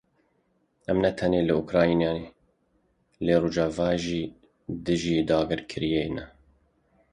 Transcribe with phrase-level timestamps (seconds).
[0.91, 2.27] Em ne tenê li Ukraynayê
[3.25, 4.23] li Rojava jî
[4.85, 6.25] dijî dagirkeriyê ne.